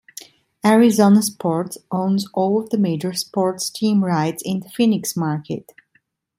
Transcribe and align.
Arizona 0.65 1.21
Sports 1.21 1.77
owns 1.91 2.27
all 2.33 2.59
of 2.59 2.71
the 2.71 2.77
major 2.79 3.13
sports 3.13 3.69
team 3.69 4.03
rights 4.03 4.41
in 4.43 4.61
the 4.61 4.69
Phoenix 4.69 5.15
market. 5.15 5.73